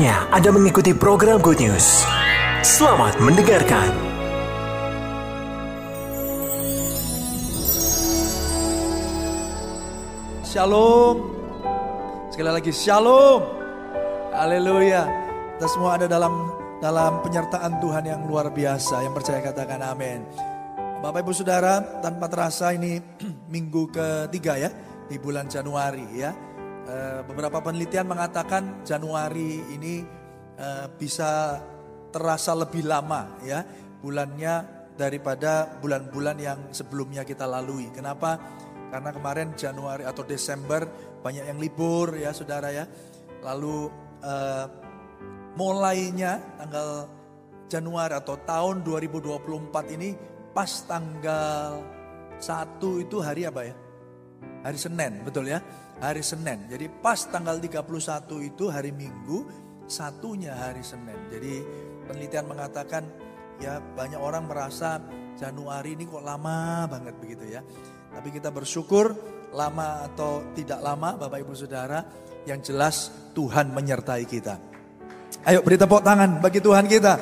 [0.00, 2.08] Saatnya Anda mengikuti program Good News.
[2.64, 3.92] Selamat mendengarkan.
[10.40, 11.20] Shalom.
[12.32, 13.44] Sekali lagi shalom.
[14.32, 15.04] Haleluya.
[15.60, 16.48] Kita semua ada dalam
[16.80, 19.04] dalam penyertaan Tuhan yang luar biasa.
[19.04, 20.24] Yang percaya katakan amin.
[21.04, 23.04] Bapak Ibu Saudara, tanpa terasa ini
[23.52, 24.72] minggu ketiga ya
[25.12, 26.32] di bulan Januari ya.
[26.90, 30.02] Eh, beberapa penelitian mengatakan Januari ini
[30.58, 31.62] eh, bisa
[32.10, 33.62] terasa lebih lama ya
[34.02, 37.94] bulannya daripada bulan-bulan yang sebelumnya kita lalui.
[37.94, 38.42] Kenapa?
[38.90, 40.82] Karena kemarin Januari atau Desember
[41.22, 42.84] banyak yang libur ya saudara ya.
[43.40, 43.88] Lalu
[44.20, 44.66] uh,
[45.54, 47.08] mulainya tanggal
[47.70, 50.12] Januari atau tahun 2024 ini
[50.50, 51.80] pas tanggal
[52.36, 53.74] 1 itu hari apa ya?
[54.60, 55.64] Hari Senin, betul ya?
[56.00, 56.68] Hari Senin.
[56.68, 57.84] Jadi pas tanggal 31
[58.44, 59.48] itu hari Minggu,
[59.88, 61.16] satunya hari Senin.
[61.32, 61.64] Jadi
[62.04, 63.08] penelitian mengatakan
[63.60, 65.00] ya banyak orang merasa
[65.40, 67.64] Januari ini kok lama banget begitu ya.
[68.10, 69.16] Tapi kita bersyukur
[69.56, 72.04] lama atau tidak lama Bapak Ibu Saudara
[72.44, 74.60] yang jelas Tuhan menyertai kita.
[75.48, 77.16] Ayo beri tepuk tangan bagi Tuhan kita.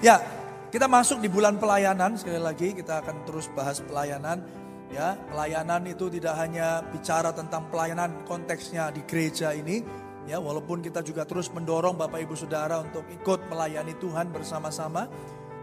[0.00, 0.22] Ya,
[0.72, 4.40] kita masuk di bulan pelayanan sekali lagi kita akan terus bahas pelayanan.
[4.88, 9.84] Ya, pelayanan itu tidak hanya bicara tentang pelayanan konteksnya di gereja ini,
[10.24, 15.04] ya walaupun kita juga terus mendorong Bapak Ibu Saudara untuk ikut melayani Tuhan bersama-sama,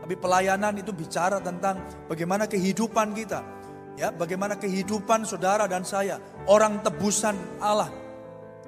[0.06, 3.42] tapi pelayanan itu bicara tentang bagaimana kehidupan kita,
[3.96, 6.20] Ya, bagaimana kehidupan saudara dan saya,
[6.52, 7.32] orang tebusan
[7.64, 7.88] Allah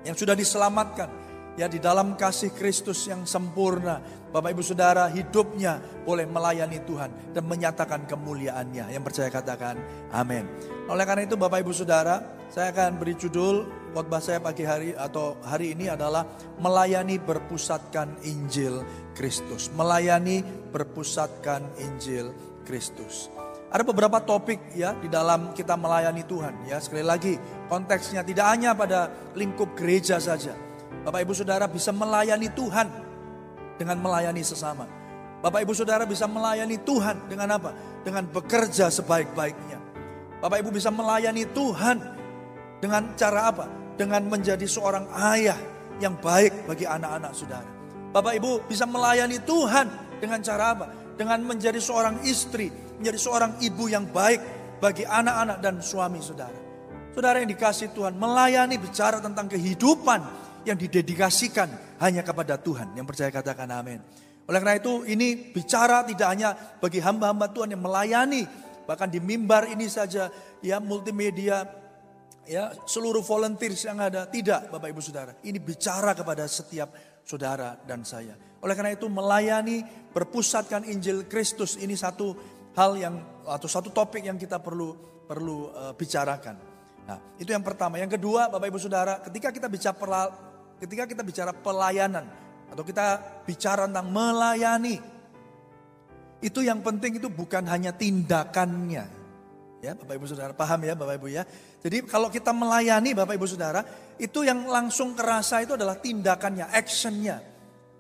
[0.07, 1.11] yang sudah diselamatkan
[1.57, 3.99] ya di dalam kasih Kristus yang sempurna.
[4.29, 8.93] Bapak Ibu Saudara, hidupnya boleh melayani Tuhan dan menyatakan kemuliaannya.
[8.93, 9.75] Yang percaya katakan
[10.13, 10.45] amin.
[10.87, 12.21] Oleh karena itu Bapak Ibu Saudara,
[12.53, 13.65] saya akan beri judul
[13.97, 16.23] khotbah saya pagi hari atau hari ini adalah
[16.61, 18.85] melayani berpusatkan Injil
[19.17, 19.73] Kristus.
[19.73, 22.29] Melayani berpusatkan Injil
[22.61, 23.33] Kristus.
[23.67, 26.79] Ada beberapa topik ya di dalam kita melayani Tuhan ya.
[26.79, 27.33] Sekali lagi
[27.67, 30.66] konteksnya tidak hanya pada lingkup gereja saja.
[31.05, 32.87] Bapak Ibu Saudara bisa melayani Tuhan
[33.77, 34.85] dengan melayani sesama.
[35.43, 37.71] Bapak Ibu Saudara bisa melayani Tuhan dengan apa?
[38.01, 39.77] Dengan bekerja sebaik-baiknya.
[40.41, 41.97] Bapak Ibu bisa melayani Tuhan
[42.81, 43.65] dengan cara apa?
[43.97, 45.57] Dengan menjadi seorang ayah
[45.97, 47.69] yang baik bagi anak-anak saudara.
[48.13, 50.85] Bapak Ibu bisa melayani Tuhan dengan cara apa?
[51.17, 54.41] Dengan menjadi seorang istri menjadi seorang ibu yang baik
[54.81, 56.65] bagi anak-anak dan suami saudara.
[57.13, 62.95] Saudara yang dikasih Tuhan melayani bicara tentang kehidupan yang didedikasikan hanya kepada Tuhan.
[62.97, 63.99] Yang percaya katakan amin.
[64.47, 68.47] Oleh karena itu ini bicara tidak hanya bagi hamba-hamba Tuhan yang melayani.
[68.87, 70.31] Bahkan di mimbar ini saja
[70.63, 71.67] ya multimedia
[72.47, 74.23] ya seluruh volunteers yang ada.
[74.23, 75.35] Tidak Bapak Ibu Saudara.
[75.43, 76.95] Ini bicara kepada setiap
[77.27, 78.39] saudara dan saya.
[78.63, 79.83] Oleh karena itu melayani
[80.15, 82.31] berpusatkan Injil Kristus ini satu
[82.79, 84.95] hal yang atau satu topik yang kita perlu
[85.27, 86.55] perlu uh, bicarakan.
[87.03, 87.99] Nah, itu yang pertama.
[87.99, 89.95] Yang kedua, Bapak Ibu Saudara, ketika kita bicara
[90.77, 92.25] ketika kita bicara pelayanan
[92.69, 94.97] atau kita bicara tentang melayani,
[96.41, 99.05] itu yang penting itu bukan hanya tindakannya.
[99.77, 101.45] Ya, Bapak Ibu Saudara, paham ya Bapak Ibu ya.
[101.81, 103.85] Jadi kalau kita melayani Bapak Ibu Saudara,
[104.17, 107.37] itu yang langsung kerasa itu adalah tindakannya, actionnya.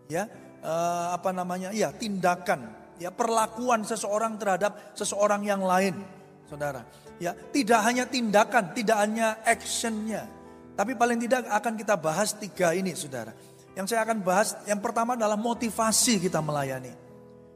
[0.09, 0.25] Ya,
[0.65, 1.69] uh, apa namanya?
[1.69, 6.01] Iya, tindakan ya perlakuan seseorang terhadap seseorang yang lain,
[6.49, 6.81] saudara.
[7.17, 10.29] Ya, tidak hanya tindakan, tidak hanya actionnya,
[10.77, 13.33] tapi paling tidak akan kita bahas tiga ini, saudara.
[13.73, 16.93] Yang saya akan bahas, yang pertama adalah motivasi kita melayani.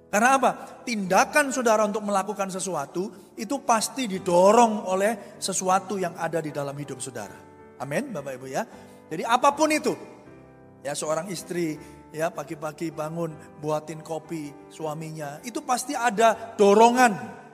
[0.10, 0.82] Karena apa?
[0.82, 6.98] Tindakan saudara untuk melakukan sesuatu itu pasti didorong oleh sesuatu yang ada di dalam hidup
[6.98, 7.38] saudara.
[7.78, 8.66] Amin, Bapak Ibu ya.
[9.08, 9.94] Jadi apa pun itu,
[10.82, 11.78] ya seorang istri
[12.12, 13.32] ya pagi-pagi bangun
[13.64, 17.14] buatin kopi suaminya itu pasti ada dorongan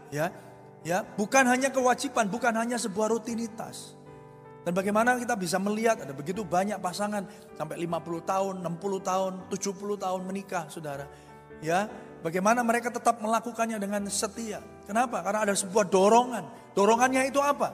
[0.09, 0.33] ya
[0.81, 3.96] ya bukan hanya kewajiban bukan hanya sebuah rutinitas
[4.67, 7.23] dan bagaimana kita bisa melihat ada begitu banyak pasangan
[7.55, 11.07] sampai 50 tahun 60 tahun 70 tahun menikah saudara.
[11.63, 11.87] Ya
[12.19, 14.59] bagaimana mereka tetap melakukannya dengan setia.
[14.83, 15.23] Kenapa?
[15.23, 16.75] Karena ada sebuah dorongan.
[16.75, 17.71] Dorongannya itu apa?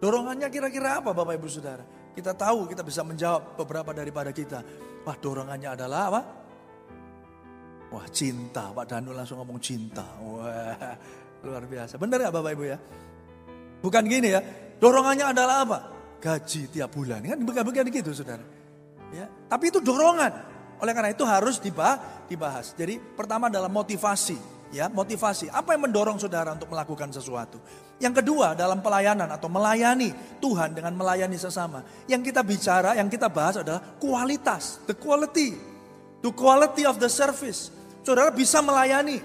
[0.00, 1.84] Dorongannya kira-kira apa Bapak Ibu Saudara?
[2.16, 4.64] Kita tahu kita bisa menjawab beberapa daripada kita.
[5.04, 6.20] Wah dorongannya adalah apa?
[7.92, 10.16] Wah cinta, Pak Danu langsung ngomong cinta.
[10.16, 10.96] Wah
[11.44, 12.00] luar biasa.
[12.00, 12.80] Benar ya Bapak Ibu ya?
[13.84, 14.40] Bukan gini ya,
[14.82, 15.78] dorongannya adalah apa?
[16.18, 17.22] Gaji tiap bulan.
[17.22, 18.42] Kan bukan-bukan gitu saudara.
[19.14, 20.50] Ya, tapi itu dorongan.
[20.82, 22.26] Oleh karena itu harus dibahas.
[22.26, 22.74] dibahas.
[22.74, 24.34] Jadi pertama adalah motivasi.
[24.74, 25.52] Ya, motivasi.
[25.52, 27.60] Apa yang mendorong saudara untuk melakukan sesuatu?
[28.00, 31.84] Yang kedua, dalam pelayanan atau melayani Tuhan dengan melayani sesama.
[32.08, 35.54] Yang kita bicara, yang kita bahas adalah kualitas, the quality.
[36.24, 37.68] The quality of the service.
[38.00, 39.20] Saudara bisa melayani.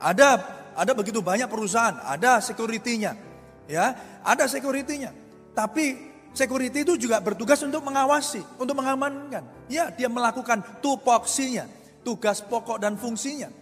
[0.00, 0.40] Ada
[0.72, 3.27] ada begitu banyak perusahaan, ada security-nya.
[3.68, 3.92] Ya,
[4.24, 5.12] ada security-nya.
[5.52, 5.94] Tapi
[6.32, 9.44] security itu juga bertugas untuk mengawasi, untuk mengamankan.
[9.68, 11.68] Ya, dia melakukan tupoksinya,
[12.00, 13.52] tugas pokok dan fungsinya.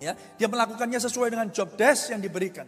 [0.00, 2.64] Ya, dia melakukannya sesuai dengan job desk yang diberikan.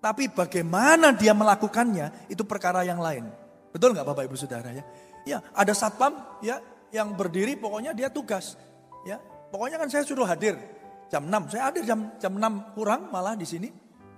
[0.00, 3.28] Tapi bagaimana dia melakukannya itu perkara yang lain.
[3.74, 4.84] Betul nggak Bapak Ibu Saudara ya?
[5.28, 6.62] Ya, ada satpam ya
[6.94, 8.56] yang berdiri pokoknya dia tugas.
[9.04, 9.20] Ya,
[9.52, 10.56] pokoknya kan saya suruh hadir
[11.12, 11.52] jam 6.
[11.52, 13.68] Saya hadir jam jam 6 kurang malah di sini,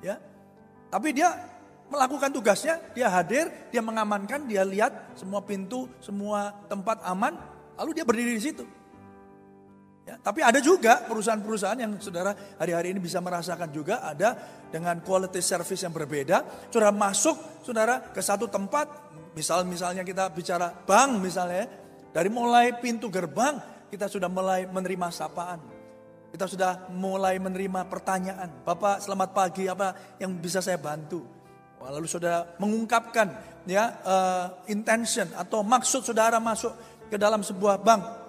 [0.04, 0.18] ya.
[0.92, 1.32] Tapi dia
[1.92, 7.36] melakukan tugasnya, dia hadir, dia mengamankan, dia lihat semua pintu, semua tempat aman,
[7.76, 8.64] lalu dia berdiri di situ.
[10.02, 14.34] Ya, tapi ada juga perusahaan-perusahaan yang saudara hari-hari ini bisa merasakan juga ada
[14.72, 16.42] dengan quality service yang berbeda.
[16.74, 18.90] Saudara masuk, saudara ke satu tempat,
[19.38, 21.70] misal misalnya kita bicara bank misalnya,
[22.10, 23.62] dari mulai pintu gerbang
[23.94, 25.60] kita sudah mulai menerima sapaan.
[26.32, 31.41] Kita sudah mulai menerima pertanyaan, Bapak selamat pagi, apa yang bisa saya bantu?
[31.88, 33.30] Lalu saudara mengungkapkan
[33.66, 36.74] ya uh, intention atau maksud saudara masuk
[37.10, 38.22] ke dalam sebuah bank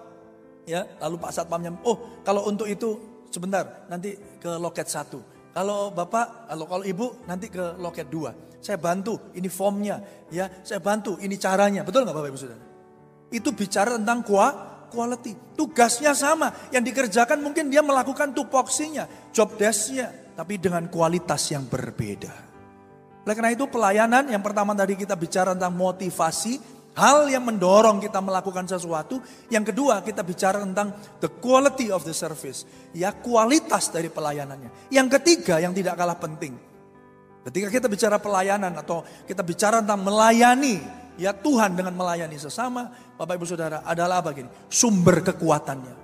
[0.64, 2.96] Ya, lalu Pak Satpamnya, oh kalau untuk itu
[3.28, 5.20] sebentar nanti ke loket satu.
[5.52, 8.32] Kalau Bapak, kalau kalau Ibu nanti ke loket dua.
[8.64, 10.00] Saya bantu, ini formnya,
[10.32, 11.84] ya saya bantu, ini caranya.
[11.84, 12.64] Betul nggak Bapak Ibu Saudara?
[13.28, 14.24] Itu bicara tentang
[14.88, 15.52] quality.
[15.52, 19.04] Tugasnya sama, yang dikerjakan mungkin dia melakukan tupoksinya,
[19.36, 22.53] job desknya, tapi dengan kualitas yang berbeda.
[23.24, 26.60] Oleh karena itu pelayanan yang pertama tadi kita bicara tentang motivasi,
[26.94, 29.18] Hal yang mendorong kita melakukan sesuatu.
[29.50, 32.62] Yang kedua kita bicara tentang the quality of the service.
[32.94, 34.94] Ya kualitas dari pelayanannya.
[34.94, 36.54] Yang ketiga yang tidak kalah penting.
[37.50, 41.02] Ketika kita bicara pelayanan atau kita bicara tentang melayani.
[41.18, 42.94] Ya Tuhan dengan melayani sesama.
[43.18, 44.50] Bapak ibu saudara adalah apa gini?
[44.70, 45.94] Sumber kekuatannya.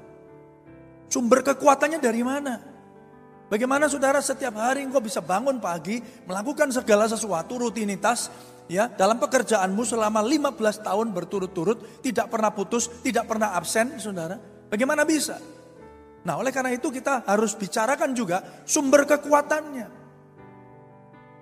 [1.06, 2.54] Sumber kekuatannya dari mana?
[3.50, 8.30] Bagaimana saudara setiap hari engkau bisa bangun pagi, melakukan segala sesuatu, rutinitas,
[8.70, 14.38] ya dalam pekerjaanmu selama 15 tahun berturut-turut, tidak pernah putus, tidak pernah absen, saudara.
[14.70, 15.42] Bagaimana bisa?
[16.22, 19.98] Nah oleh karena itu kita harus bicarakan juga sumber kekuatannya.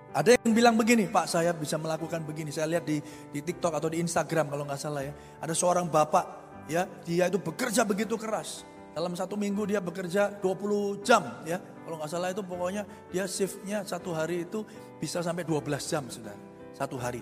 [0.09, 2.49] Ada yang bilang begini, Pak saya bisa melakukan begini.
[2.49, 2.97] Saya lihat di,
[3.29, 5.13] di TikTok atau di Instagram kalau nggak salah ya.
[5.45, 6.25] Ada seorang bapak,
[6.65, 8.65] ya dia itu bekerja begitu keras.
[8.93, 11.57] Dalam satu minggu dia bekerja 20 jam ya.
[11.59, 14.61] Kalau nggak salah itu pokoknya dia shiftnya satu hari itu
[15.01, 16.35] bisa sampai 12 jam sudah
[16.75, 17.21] satu hari.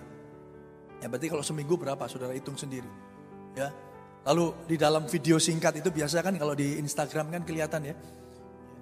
[0.98, 2.88] Ya berarti kalau seminggu berapa saudara hitung sendiri.
[3.54, 3.70] Ya.
[4.26, 7.94] Lalu di dalam video singkat itu biasa kan kalau di Instagram kan kelihatan ya.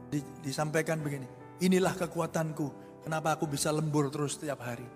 [0.06, 1.26] Di, disampaikan begini.
[1.62, 2.66] Inilah kekuatanku.
[3.06, 4.86] Kenapa aku bisa lembur terus setiap hari.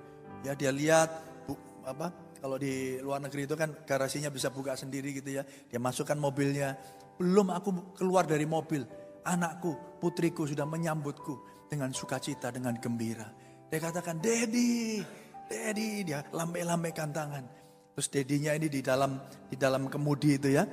[0.42, 1.10] Ya dia lihat
[1.46, 1.54] bu,
[1.84, 2.10] apa
[2.40, 5.44] kalau di luar negeri itu kan garasinya bisa buka sendiri gitu ya.
[5.44, 6.72] Dia masukkan mobilnya.
[7.20, 8.81] Belum aku keluar dari mobil.
[9.20, 13.28] Anakku, putriku sudah menyambutku dengan sukacita, dengan gembira.
[13.69, 15.04] Dia katakan, Daddy,
[15.46, 17.44] Daddy dia lambai-lambaikan tangan.
[17.94, 20.64] Terus dedinya ini di dalam di dalam kemudi itu ya.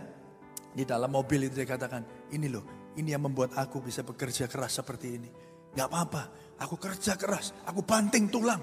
[0.71, 4.79] Di dalam mobil itu dia katakan, ini loh, ini yang membuat aku bisa bekerja keras
[4.79, 5.29] seperti ini.
[5.75, 6.24] Gak apa-apa,
[6.63, 8.62] aku kerja keras, aku banting tulang.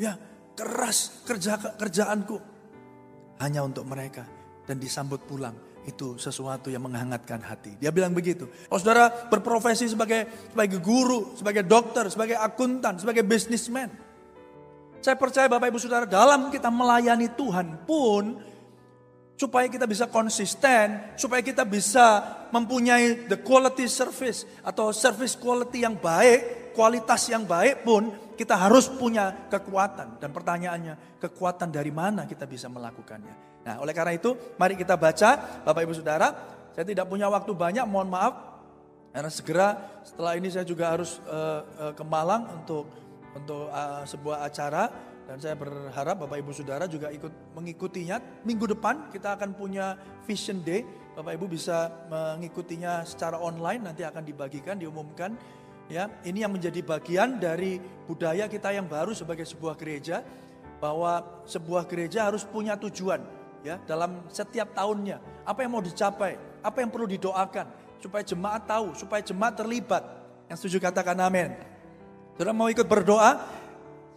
[0.00, 0.16] Ya,
[0.56, 2.36] keras kerja kerjaanku.
[3.44, 4.24] Hanya untuk mereka.
[4.66, 5.54] Dan disambut pulang
[5.86, 7.78] itu sesuatu yang menghangatkan hati.
[7.78, 8.50] Dia bilang begitu.
[8.66, 13.94] Kalau saudara berprofesi sebagai sebagai guru, sebagai dokter, sebagai akuntan, sebagai businessman,
[14.98, 18.42] saya percaya Bapak Ibu Saudara dalam kita melayani Tuhan pun
[19.38, 25.96] supaya kita bisa konsisten, supaya kita bisa mempunyai the quality service atau service quality yang
[25.98, 30.20] baik, kualitas yang baik pun kita harus punya kekuatan.
[30.20, 33.64] Dan pertanyaannya, kekuatan dari mana kita bisa melakukannya?
[33.66, 36.28] Nah, oleh karena itu, mari kita baca, Bapak Ibu Saudara.
[36.76, 38.60] Saya tidak punya waktu banyak, mohon maaf.
[39.16, 39.68] Karena segera
[40.04, 42.84] setelah ini saya juga harus uh, uh, ke Malang untuk
[43.32, 44.92] untuk uh, sebuah acara
[45.26, 48.46] dan saya berharap Bapak Ibu Saudara juga ikut mengikutinya.
[48.46, 50.86] Minggu depan kita akan punya Vision Day.
[51.16, 55.32] Bapak Ibu bisa mengikutinya secara online nanti akan dibagikan, diumumkan.
[55.88, 60.20] Ya, ini yang menjadi bagian dari budaya kita yang baru sebagai sebuah gereja
[60.76, 63.24] bahwa sebuah gereja harus punya tujuan
[63.64, 65.16] ya dalam setiap tahunnya.
[65.48, 67.64] Apa yang mau dicapai, apa yang perlu didoakan
[67.96, 70.04] supaya jemaat tahu, supaya jemaat terlibat.
[70.52, 71.56] Yang setuju katakan amin.
[72.36, 73.40] Saudara mau ikut berdoa?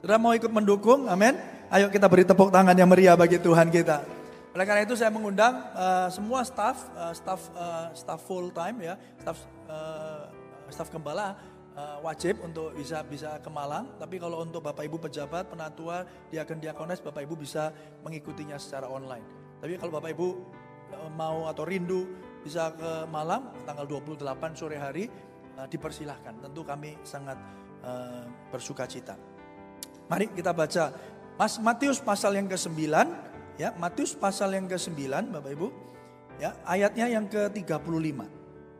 [0.03, 1.07] Saudara mau ikut mendukung?
[1.07, 1.39] Amin.
[1.71, 4.18] Ayo kita beri tepuk tangan yang meriah bagi Tuhan kita.
[4.49, 8.97] Oleh karena itu saya mengundang uh, semua staff, uh, staff, uh, staff full time ya,
[9.21, 9.37] staff,
[9.69, 10.25] uh,
[10.73, 11.37] staff gembala
[11.77, 16.01] uh, wajib untuk bisa bisa ke Malang, tapi kalau untuk Bapak Ibu pejabat, penatua,
[16.33, 17.69] diaken diakones, Bapak Ibu bisa
[18.01, 19.25] mengikutinya secara online.
[19.61, 20.27] Tapi kalau Bapak Ibu
[21.13, 22.09] mau atau rindu
[22.41, 24.25] bisa ke Malang tanggal 28
[24.57, 25.05] sore hari
[25.59, 26.39] uh, dipersilahkan.
[26.49, 27.37] Tentu kami sangat
[27.83, 29.15] uh, bersuka cita.
[30.09, 30.89] Mari kita baca
[31.37, 32.89] Mas Matius pasal yang ke-9
[33.59, 35.67] ya, Matius pasal yang ke-9 Bapak Ibu.
[36.39, 38.23] Ya, ayatnya yang ke-35.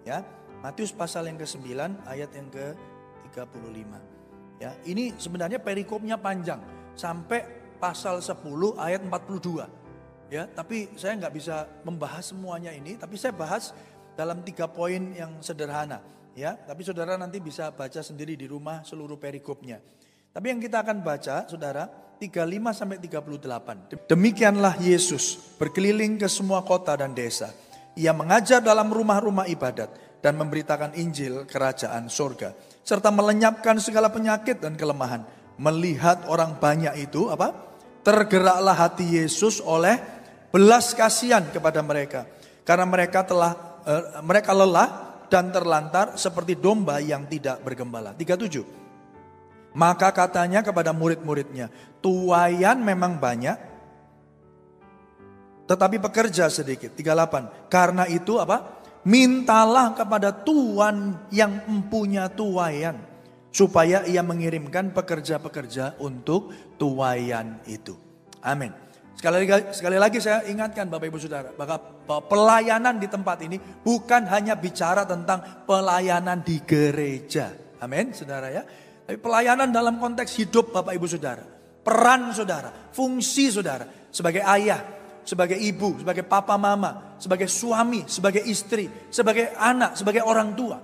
[0.08, 0.24] Ya,
[0.64, 1.68] Matius pasal yang ke-9
[2.08, 3.92] ayat yang ke-35.
[4.64, 6.64] Ya, ini sebenarnya perikopnya panjang
[6.96, 7.44] sampai
[7.80, 8.40] pasal 10
[8.80, 9.68] ayat 42.
[10.32, 13.76] Ya, tapi saya nggak bisa membahas semuanya ini, tapi saya bahas
[14.14, 16.00] dalam tiga poin yang sederhana.
[16.38, 19.84] Ya, tapi saudara nanti bisa baca sendiri di rumah seluruh perikopnya.
[20.30, 24.12] Tapi yang kita akan baca, saudara, 35 sampai 38.
[24.12, 27.56] Demikianlah Yesus berkeliling ke semua kota dan desa.
[27.96, 32.52] Ia mengajar dalam rumah-rumah ibadat dan memberitakan Injil kerajaan sorga.
[32.84, 35.24] Serta melenyapkan segala penyakit dan kelemahan.
[35.56, 37.56] Melihat orang banyak itu apa?
[38.04, 39.96] Tergeraklah hati Yesus oleh
[40.52, 42.28] belas kasihan kepada mereka.
[42.68, 48.12] Karena mereka telah eh, mereka lelah dan terlantar seperti domba yang tidak bergembala.
[48.12, 48.89] 37.
[49.74, 51.70] Maka katanya kepada murid-muridnya,
[52.02, 53.58] tuayan memang banyak,
[55.70, 56.98] tetapi pekerja sedikit.
[56.98, 57.70] 38.
[57.70, 58.80] Karena itu apa?
[59.08, 63.00] mintalah kepada Tuhan yang mempunyai tuayan
[63.50, 67.96] supaya ia mengirimkan pekerja-pekerja untuk tuayan itu.
[68.44, 68.72] Amin.
[69.18, 74.24] Sekali lagi, sekali lagi saya ingatkan Bapak Ibu Saudara bahwa pelayanan di tempat ini bukan
[74.32, 77.52] hanya bicara tentang pelayanan di gereja.
[77.84, 78.64] Amin, Saudara ya.
[79.10, 81.42] Tapi pelayanan dalam konteks hidup Bapak Ibu Saudara.
[81.82, 84.86] Peran Saudara, fungsi Saudara sebagai ayah,
[85.26, 90.78] sebagai ibu, sebagai papa mama, sebagai suami, sebagai istri, sebagai anak, sebagai orang tua,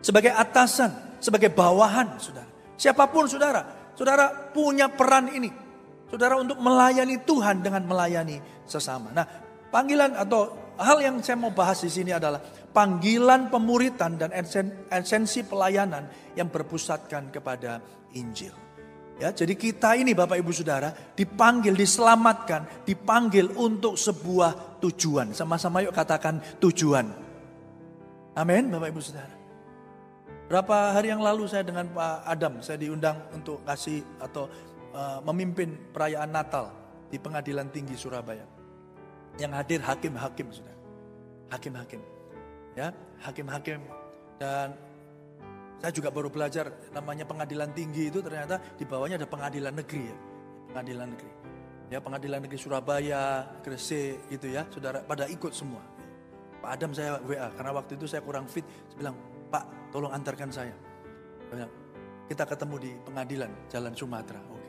[0.00, 2.48] sebagai atasan, sebagai bawahan, saudara.
[2.80, 5.52] Siapa pun saudara, saudara punya peran ini.
[6.08, 9.12] Saudara untuk melayani Tuhan dengan melayani sesama.
[9.12, 9.28] Nah,
[9.68, 14.30] panggilan atau hal yang saya mau bahas di sini adalah panggilan pemuritan dan
[14.90, 16.06] esensi pelayanan
[16.38, 17.82] yang berpusatkan kepada
[18.14, 18.54] Injil.
[19.20, 25.36] Ya, jadi kita ini Bapak Ibu Saudara dipanggil, diselamatkan, dipanggil untuk sebuah tujuan.
[25.36, 27.04] Sama-sama yuk katakan tujuan.
[28.32, 29.34] Amin Bapak Ibu Saudara.
[30.48, 34.48] Berapa hari yang lalu saya dengan Pak Adam, saya diundang untuk kasih atau
[34.96, 36.74] uh, memimpin perayaan Natal
[37.06, 38.48] di Pengadilan Tinggi Surabaya.
[39.38, 40.76] Yang hadir hakim-hakim sudah.
[41.54, 42.19] Hakim-hakim.
[42.78, 42.94] Ya,
[43.26, 43.82] hakim-hakim
[44.38, 44.72] dan
[45.80, 50.16] saya juga baru belajar namanya pengadilan tinggi itu ternyata di bawahnya ada pengadilan negeri ya.
[50.70, 51.32] Pengadilan negeri.
[51.90, 54.68] Ya pengadilan negeri Surabaya, Gresik gitu ya.
[54.68, 55.82] Saudara pada ikut semua.
[56.60, 58.62] Pak Adam saya WA karena waktu itu saya kurang fit.
[58.92, 59.16] Saya bilang,
[59.48, 60.76] Pak tolong antarkan saya.
[62.28, 64.38] Kita ketemu di pengadilan Jalan Sumatera.
[64.52, 64.59] Oke.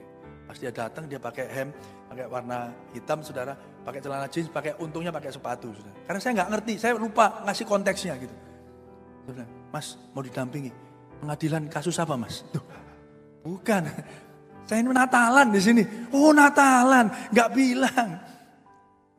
[0.51, 1.71] Pas dia datang dia pakai hem,
[2.11, 3.55] pakai warna hitam saudara.
[3.87, 5.71] Pakai celana jeans, pakai untungnya pakai sepatu.
[5.71, 5.95] Saudara.
[6.03, 8.35] Karena saya nggak ngerti, saya lupa ngasih konteksnya gitu.
[9.23, 10.75] Saudara, Mas mau didampingi
[11.23, 12.43] Pengadilan kasus apa mas?
[12.51, 12.59] Tuh,
[13.47, 13.87] bukan.
[14.67, 15.83] Saya ini Natalan di sini.
[16.11, 18.09] Oh Natalan, nggak bilang.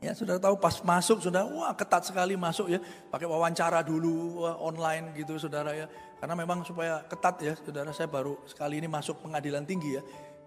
[0.02, 2.82] Ya sudah tahu pas masuk sudah wah ketat sekali masuk ya.
[3.08, 5.86] Pakai wawancara dulu wah, online gitu saudara ya.
[6.18, 10.02] Karena memang supaya ketat ya saudara saya baru sekali ini masuk pengadilan tinggi ya.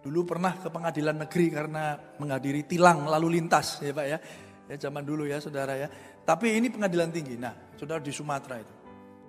[0.06, 4.18] Dulu pernah ke pengadilan negeri karena menghadiri tilang lalu lintas ya Pak ya.
[4.66, 5.90] Ya zaman dulu ya saudara ya.
[6.22, 7.42] Tapi ini pengadilan tinggi.
[7.42, 8.76] Nah saudara di Sumatera itu.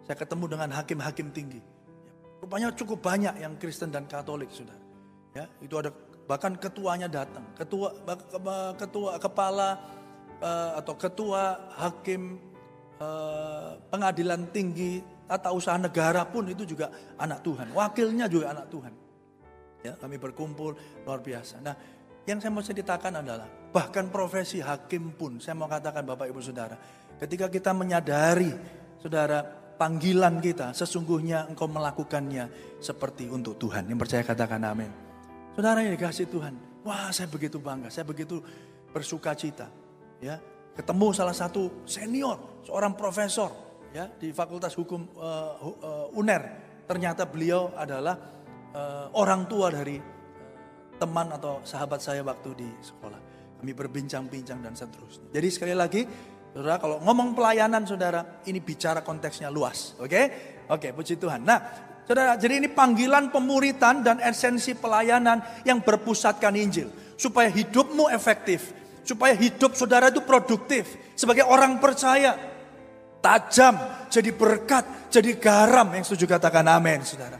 [0.04, 1.60] Saya ketemu dengan hakim-hakim tinggi.
[2.44, 4.76] Rupanya cukup banyak yang Kristen dan Katolik sudah.
[5.32, 5.92] Ya, itu ada
[6.26, 7.92] bahkan ketuanya datang, ketua
[8.76, 9.78] ketua kepala
[10.42, 12.40] uh, atau ketua hakim
[12.98, 16.90] uh, pengadilan tinggi tata usaha negara pun itu juga
[17.20, 18.92] anak Tuhan, wakilnya juga anak Tuhan.
[19.86, 20.74] Ya, kami berkumpul
[21.06, 21.62] luar biasa.
[21.62, 21.74] Nah,
[22.26, 26.74] yang saya mau ceritakan adalah bahkan profesi hakim pun saya mau katakan Bapak Ibu Saudara,
[27.22, 28.50] ketika kita menyadari
[28.98, 29.44] Saudara
[29.78, 32.50] panggilan kita, sesungguhnya engkau melakukannya
[32.82, 33.86] seperti untuk Tuhan.
[33.86, 34.90] Yang percaya katakan amin.
[35.54, 38.42] Saudara yang dikasih Tuhan, wah saya begitu bangga, saya begitu
[38.90, 39.70] bersuka cita.
[40.18, 40.40] Ya,
[40.74, 43.52] ketemu salah satu senior, seorang profesor
[43.94, 46.66] ya di Fakultas Hukum uh, uh, UNER.
[46.86, 48.35] Ternyata beliau adalah
[48.76, 49.96] uh, orang tua dari
[51.00, 53.20] teman atau sahabat saya waktu di sekolah.
[53.56, 55.32] Kami berbincang-bincang dan seterusnya.
[55.32, 56.02] Jadi sekali lagi
[56.56, 59.92] Saudara, kalau ngomong pelayanan saudara, ini bicara konteksnya luas.
[60.00, 60.08] Oke?
[60.08, 60.24] Okay?
[60.72, 61.44] Oke, okay, puji Tuhan.
[61.44, 61.60] Nah,
[62.08, 66.88] saudara, jadi ini panggilan pemuritan dan esensi pelayanan yang berpusatkan Injil.
[67.20, 68.72] Supaya hidupmu efektif.
[69.04, 70.96] Supaya hidup saudara itu produktif.
[71.12, 72.40] Sebagai orang percaya.
[73.20, 73.76] Tajam,
[74.08, 75.92] jadi berkat, jadi garam.
[75.92, 77.36] Yang setuju katakan amin, saudara.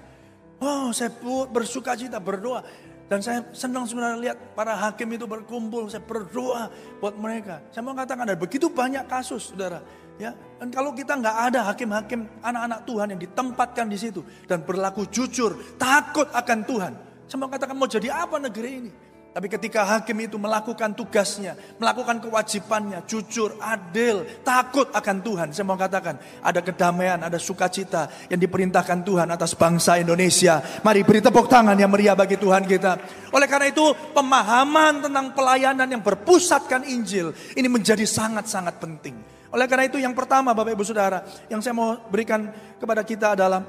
[0.57, 1.13] Oh, saya
[1.53, 2.65] bersuka cita, berdoa.
[3.07, 6.67] Dan saya senang saudara lihat para hakim itu berkumpul, saya berdoa
[6.99, 7.63] buat mereka.
[7.71, 9.79] Saya mau katakan ada begitu banyak kasus, saudara.
[10.17, 15.05] Ya, dan kalau kita nggak ada hakim-hakim anak-anak Tuhan yang ditempatkan di situ dan berlaku
[15.13, 16.93] jujur, takut akan Tuhan.
[17.29, 18.91] Saya mau katakan mau jadi apa negeri ini?
[19.37, 25.49] Tapi ketika hakim itu melakukan tugasnya, melakukan kewajibannya, jujur, adil, takut akan Tuhan.
[25.53, 30.65] Saya mau katakan, ada kedamaian, ada sukacita yang diperintahkan Tuhan atas bangsa Indonesia.
[30.81, 32.97] Mari beri tepuk tangan yang meriah bagi Tuhan kita.
[33.37, 33.85] Oleh karena itu,
[34.17, 39.21] pemahaman tentang pelayanan yang berpusatkan Injil ini menjadi sangat-sangat penting.
[39.53, 41.21] Oleh karena itu yang pertama Bapak Ibu Saudara,
[41.53, 42.49] yang saya mau berikan
[42.81, 43.61] kepada kita adalah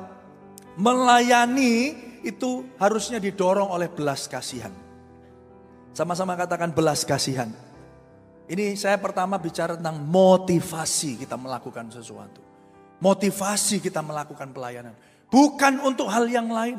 [0.79, 1.91] melayani
[2.23, 4.86] itu harusnya didorong oleh belas kasihan.
[5.97, 7.49] Sama-sama katakan belas kasihan.
[8.45, 12.37] Ini saya pertama bicara tentang motivasi kita melakukan sesuatu.
[13.01, 14.93] Motivasi kita melakukan pelayanan.
[15.25, 16.77] Bukan untuk hal yang lain.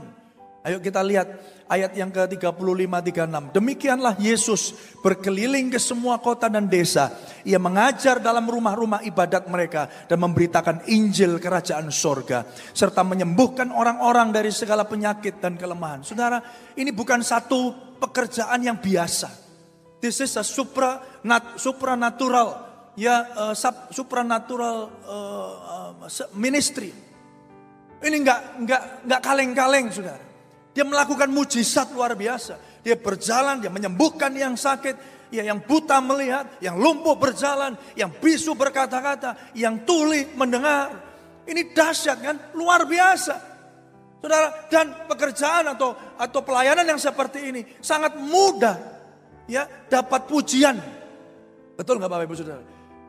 [0.68, 1.32] Ayo kita lihat
[1.64, 3.56] ayat yang ke-35-36.
[3.56, 7.08] Demikianlah Yesus berkeliling ke semua kota dan desa.
[7.48, 12.44] Ia mengajar dalam rumah-rumah ibadat mereka dan memberitakan Injil kerajaan sorga.
[12.76, 16.04] Serta menyembuhkan orang-orang dari segala penyakit dan kelemahan.
[16.04, 16.44] Saudara,
[16.76, 19.48] ini bukan satu pekerjaan yang biasa.
[20.04, 23.54] This is a supra, nat, supranatural ya uh,
[23.88, 25.52] supranatural uh,
[26.04, 26.92] uh, ministry.
[28.04, 30.27] Ini enggak enggak enggak kaleng-kaleng, Saudara.
[30.78, 32.54] Dia melakukan mujizat luar biasa.
[32.87, 38.54] Dia berjalan, dia menyembuhkan yang sakit, ya yang buta melihat, yang lumpuh berjalan, yang bisu
[38.54, 40.94] berkata-kata, yang tuli mendengar.
[41.50, 42.37] Ini dahsyat kan?
[42.54, 43.35] Luar biasa.
[44.23, 48.78] Saudara, dan pekerjaan atau atau pelayanan yang seperti ini sangat mudah
[49.50, 50.78] ya dapat pujian.
[51.75, 52.62] Betul nggak Bapak Ibu Saudara?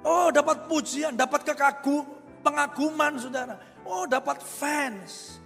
[0.09, 2.01] Oh, dapat pujian, dapat kekagu,
[2.41, 3.61] pengaguman Saudara.
[3.85, 5.38] Oh, dapat fans.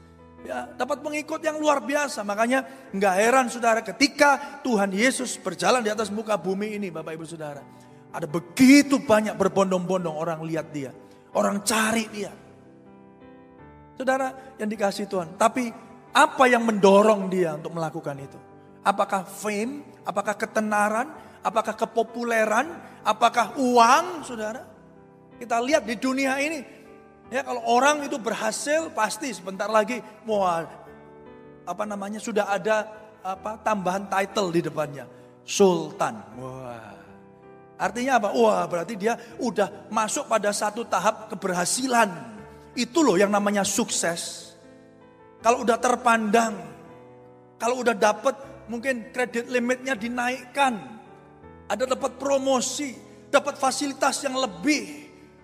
[0.43, 2.19] Ya, dapat pengikut yang luar biasa.
[2.27, 7.23] Makanya nggak heran saudara ketika Tuhan Yesus berjalan di atas muka bumi ini Bapak Ibu
[7.23, 7.63] Saudara.
[8.12, 10.91] Ada begitu banyak berbondong-bondong orang lihat dia.
[11.34, 12.29] Orang cari dia.
[13.95, 15.39] Saudara yang dikasih Tuhan.
[15.39, 15.71] Tapi
[16.12, 18.38] apa yang mendorong dia untuk melakukan itu?
[18.84, 20.03] Apakah fame?
[20.03, 21.08] Apakah ketenaran?
[21.39, 22.67] Apakah kepopuleran?
[23.08, 24.62] Apakah uang saudara?
[25.39, 26.83] Kita lihat di dunia ini
[27.31, 30.43] Ya kalau orang itu berhasil pasti sebentar lagi mau
[31.63, 32.89] apa namanya sudah ada
[33.23, 35.05] apa tambahan title di depannya.
[35.43, 36.19] Sultan.
[36.39, 36.95] Wah.
[37.79, 38.31] Artinya apa?
[38.31, 42.07] Wah, berarti dia udah masuk pada satu tahap keberhasilan.
[42.79, 44.55] Itu loh yang namanya sukses.
[45.43, 46.55] Kalau udah terpandang,
[47.59, 48.36] kalau udah dapat
[48.71, 50.79] mungkin kredit limitnya dinaikkan,
[51.67, 52.95] ada dapat promosi,
[53.27, 55.03] dapat fasilitas yang lebih,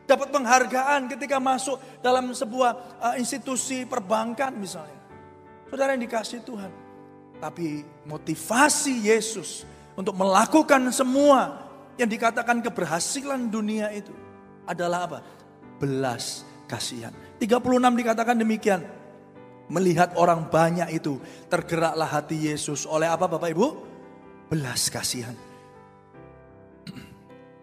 [0.09, 4.97] dapat penghargaan ketika masuk dalam sebuah uh, institusi perbankan misalnya.
[5.69, 6.73] Saudara yang dikasih Tuhan.
[7.37, 14.11] Tapi motivasi Yesus untuk melakukan semua yang dikatakan keberhasilan dunia itu
[14.65, 15.19] adalah apa?
[15.77, 17.13] Belas kasihan.
[17.37, 18.81] 36 dikatakan demikian.
[19.69, 23.67] Melihat orang banyak itu tergeraklah hati Yesus oleh apa Bapak Ibu?
[24.49, 25.37] Belas kasihan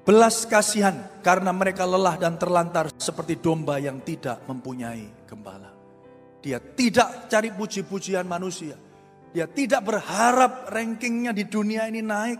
[0.06, 5.74] belas kasihan karena mereka lelah dan terlantar seperti domba yang tidak mempunyai gembala.
[6.38, 8.78] Dia tidak cari puji-pujian manusia.
[9.34, 12.38] Dia tidak berharap rankingnya di dunia ini naik.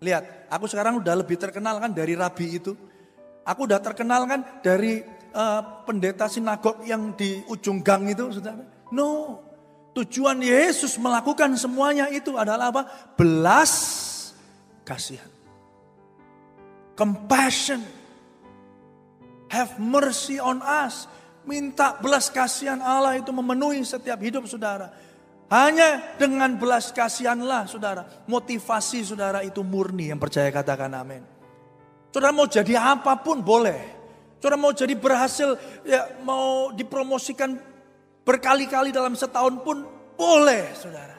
[0.00, 2.72] Lihat, aku sekarang udah lebih terkenal kan dari rabi itu.
[3.44, 5.04] Aku udah terkenal kan dari
[5.36, 8.64] uh, pendeta sinagog yang di ujung gang itu, saudara.
[8.88, 9.38] No,
[9.92, 12.82] tujuan Yesus melakukan semuanya itu adalah apa?
[13.14, 13.70] Belas
[14.82, 15.35] kasihan
[16.96, 17.84] compassion.
[19.52, 21.06] Have mercy on us.
[21.46, 24.90] Minta belas kasihan Allah itu memenuhi setiap hidup saudara.
[25.46, 28.02] Hanya dengan belas kasihanlah saudara.
[28.26, 31.22] Motivasi saudara itu murni yang percaya katakan amin.
[32.10, 33.94] Saudara mau jadi apa pun boleh.
[34.42, 35.54] Saudara mau jadi berhasil
[35.86, 37.54] ya mau dipromosikan
[38.26, 39.86] berkali-kali dalam setahun pun
[40.18, 41.14] boleh saudara.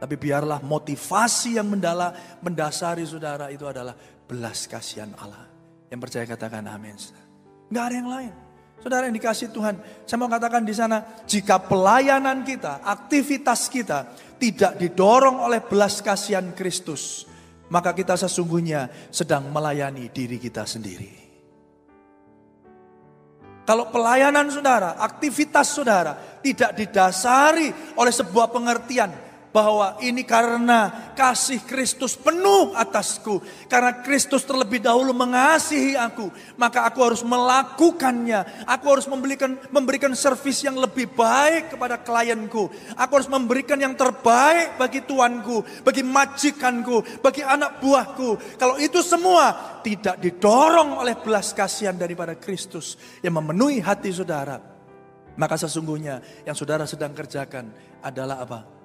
[0.00, 3.92] Tapi biarlah motivasi yang mendala, mendasari saudara itu adalah
[4.30, 5.50] belas kasihan Allah.
[5.90, 6.94] Yang percaya katakan amin.
[7.66, 8.32] Enggak ada yang lain.
[8.80, 9.76] Saudara yang dikasih Tuhan,
[10.08, 14.08] saya mau katakan di sana, jika pelayanan kita, aktivitas kita
[14.40, 17.28] tidak didorong oleh belas kasihan Kristus,
[17.68, 21.12] maka kita sesungguhnya sedang melayani diri kita sendiri.
[23.68, 27.68] Kalau pelayanan saudara, aktivitas saudara tidak didasari
[28.00, 29.12] oleh sebuah pengertian,
[29.50, 33.42] bahwa ini karena kasih Kristus penuh atasku.
[33.66, 38.66] Karena Kristus terlebih dahulu mengasihi aku, maka aku harus melakukannya.
[38.66, 42.70] Aku harus memberikan memberikan servis yang lebih baik kepada klienku.
[42.94, 48.58] Aku harus memberikan yang terbaik bagi tuanku, bagi majikanku, bagi anak buahku.
[48.58, 54.62] Kalau itu semua tidak didorong oleh belas kasihan daripada Kristus yang memenuhi hati saudara,
[55.34, 58.79] maka sesungguhnya yang saudara sedang kerjakan adalah apa?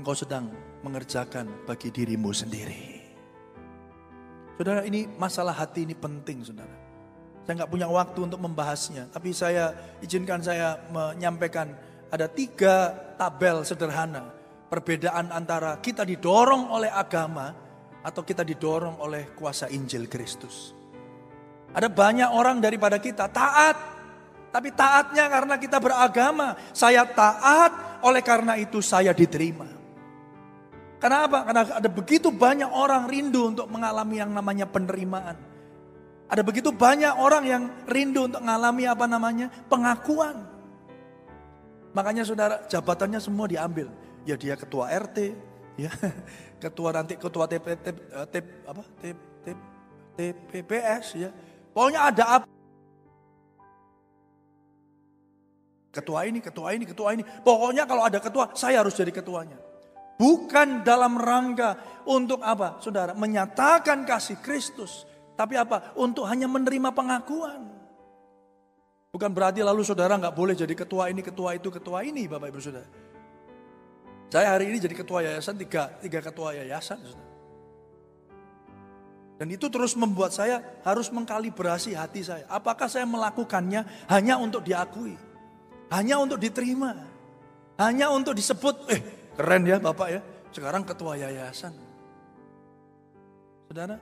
[0.00, 0.48] Engkau sedang
[0.80, 3.04] mengerjakan bagi dirimu sendiri.
[4.56, 6.72] Saudara ini masalah hati ini penting saudara.
[7.44, 9.12] Saya nggak punya waktu untuk membahasnya.
[9.12, 11.76] Tapi saya izinkan saya menyampaikan
[12.08, 14.32] ada tiga tabel sederhana.
[14.72, 17.52] Perbedaan antara kita didorong oleh agama
[18.00, 20.72] atau kita didorong oleh kuasa Injil Kristus.
[21.76, 23.76] Ada banyak orang daripada kita taat,
[24.48, 26.56] tapi taatnya karena kita beragama.
[26.72, 29.79] Saya taat, oleh karena itu saya diterima.
[31.00, 31.48] Kenapa?
[31.48, 35.32] Karena ada begitu banyak orang rindu untuk mengalami yang namanya penerimaan.
[36.28, 40.44] Ada begitu banyak orang yang rindu untuk mengalami apa namanya pengakuan.
[41.96, 43.88] Makanya saudara jabatannya semua diambil.
[44.28, 45.32] Ya dia ketua RT,
[45.80, 45.90] ya
[46.62, 49.44] ketua nanti ketua TP, TP, TP apa TP,
[50.14, 51.32] TPPS ya.
[51.72, 52.46] Pokoknya ada apa?
[55.90, 57.24] Ketua ini, ketua ini, ketua ini.
[57.24, 59.69] Pokoknya kalau ada ketua, saya harus jadi ketuanya.
[60.20, 62.76] Bukan dalam rangka untuk apa?
[62.84, 65.08] Saudara, menyatakan kasih Kristus.
[65.32, 65.96] Tapi apa?
[65.96, 67.64] Untuk hanya menerima pengakuan.
[69.08, 72.60] Bukan berarti lalu saudara nggak boleh jadi ketua ini, ketua itu, ketua ini Bapak Ibu
[72.60, 72.84] Saudara.
[74.28, 77.00] Saya hari ini jadi ketua yayasan, tiga, tiga ketua yayasan.
[77.00, 77.28] Saudara.
[79.40, 82.44] Dan itu terus membuat saya harus mengkalibrasi hati saya.
[82.44, 85.16] Apakah saya melakukannya hanya untuk diakui?
[85.88, 86.92] Hanya untuk diterima?
[87.80, 90.20] Hanya untuk disebut, eh Keren ya Bapak ya.
[90.50, 91.74] Sekarang ketua yayasan.
[93.70, 93.96] Saudara,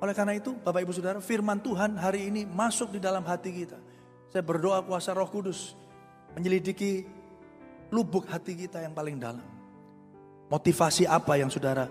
[0.00, 3.76] oleh karena itu Bapak Ibu Saudara, firman Tuhan hari ini masuk di dalam hati kita.
[4.32, 5.76] Saya berdoa kuasa roh kudus
[6.32, 7.04] menyelidiki
[7.92, 9.44] lubuk hati kita yang paling dalam.
[10.48, 11.86] Motivasi apa yang saudara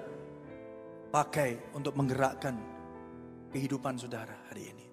[1.13, 2.57] pakai untuk menggerakkan
[3.53, 4.85] kehidupan saudara hari ini.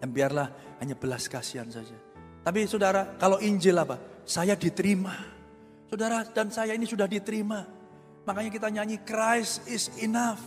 [0.00, 1.96] Dan biarlah hanya belas kasihan saja.
[2.40, 3.96] Tapi saudara, kalau Injil apa?
[4.28, 5.39] Saya diterima.
[5.90, 7.66] Saudara dan saya ini sudah diterima.
[8.22, 10.38] Makanya kita nyanyi Christ is enough.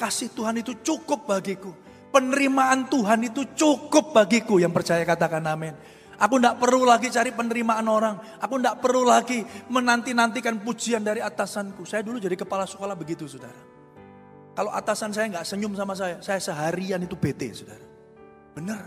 [0.00, 1.76] Kasih Tuhan itu cukup bagiku.
[2.08, 4.56] Penerimaan Tuhan itu cukup bagiku.
[4.56, 5.76] Yang percaya katakan amin.
[6.18, 8.16] Aku tidak perlu lagi cari penerimaan orang.
[8.40, 11.84] Aku tidak perlu lagi menanti-nantikan pujian dari atasanku.
[11.84, 13.60] Saya dulu jadi kepala sekolah begitu saudara.
[14.56, 17.86] Kalau atasan saya nggak senyum sama saya, saya seharian itu bete saudara.
[18.56, 18.82] Benar.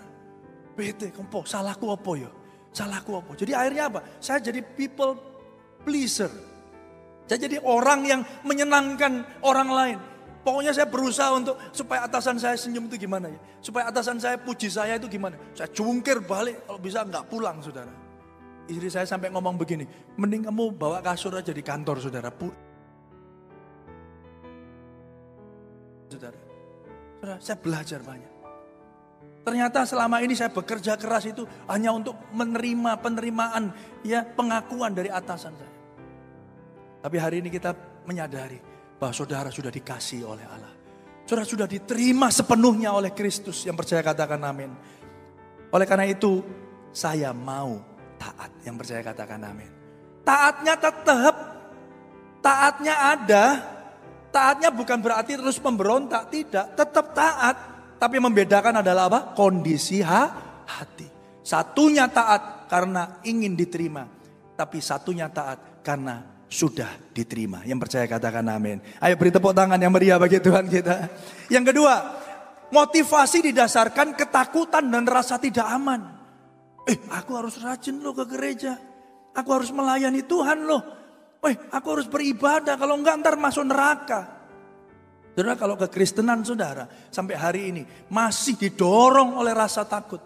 [0.75, 2.31] Bete, kempo, salahku apa ya?
[2.75, 3.31] Salahku apa?
[3.39, 3.99] Jadi akhirnya apa?
[4.19, 5.30] Saya jadi people
[5.83, 6.31] pleaser.
[7.29, 9.97] Saya jadi orang yang menyenangkan orang lain.
[10.41, 13.39] Pokoknya saya berusaha untuk supaya atasan saya senyum itu gimana ya.
[13.61, 15.37] Supaya atasan saya puji saya itu gimana.
[15.53, 17.93] Saya jungkir balik kalau bisa nggak pulang saudara.
[18.65, 19.85] Istri saya sampai ngomong begini,
[20.17, 22.33] mending kamu bawa kasur aja di kantor saudara.
[26.09, 26.39] Saudara.
[27.21, 28.30] Saudara, saya belajar banyak.
[29.41, 33.73] Ternyata selama ini saya bekerja keras itu hanya untuk menerima penerimaan
[34.05, 35.73] ya pengakuan dari atasan saya.
[37.01, 37.73] Tapi hari ini kita
[38.05, 38.61] menyadari
[39.01, 40.73] bahwa saudara sudah dikasih oleh Allah.
[41.25, 44.69] Saudara sudah diterima sepenuhnya oleh Kristus yang percaya katakan amin.
[45.73, 46.45] Oleh karena itu
[46.93, 47.81] saya mau
[48.21, 49.71] taat yang percaya katakan amin.
[50.21, 51.35] Taatnya tetap,
[52.45, 53.45] taatnya ada,
[54.29, 57.57] taatnya bukan berarti terus memberontak, tidak, tetap taat.
[58.01, 59.37] Tapi membedakan adalah apa?
[59.37, 60.23] Kondisi ha,
[60.65, 61.05] hati.
[61.45, 64.09] Satunya taat karena ingin diterima.
[64.57, 67.61] Tapi satunya taat karena sudah diterima.
[67.61, 68.81] Yang percaya katakan amin.
[68.97, 71.13] Ayo beri tepuk tangan yang meriah bagi Tuhan kita.
[71.53, 71.93] Yang kedua,
[72.73, 76.01] motivasi didasarkan ketakutan dan rasa tidak aman.
[76.89, 78.81] Eh, aku harus rajin loh ke gereja.
[79.37, 80.81] Aku harus melayani Tuhan loh.
[81.45, 82.81] Eh, aku harus beribadah.
[82.81, 84.40] Kalau enggak ntar masuk neraka.
[85.31, 90.19] Saudara kalau kekristenan saudara sampai hari ini masih didorong oleh rasa takut.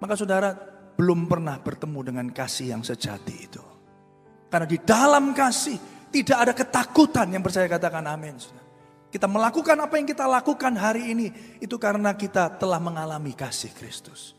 [0.00, 0.56] Maka saudara
[0.96, 3.60] belum pernah bertemu dengan kasih yang sejati itu.
[4.48, 8.40] Karena di dalam kasih tidak ada ketakutan yang percaya katakan amin.
[9.12, 11.26] Kita melakukan apa yang kita lakukan hari ini
[11.60, 14.32] itu karena kita telah mengalami kasih Kristus.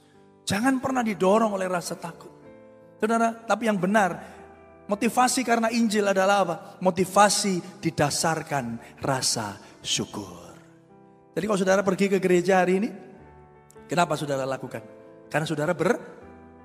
[0.49, 2.33] Jangan pernah didorong oleh rasa takut.
[2.97, 4.17] Saudara, tapi yang benar
[4.89, 6.55] motivasi karena Injil adalah apa?
[6.81, 10.55] Motivasi didasarkan rasa syukur.
[11.35, 12.89] Jadi kalau saudara pergi ke gereja hari ini,
[13.89, 14.81] kenapa saudara lakukan?
[15.27, 15.95] Karena saudara ber,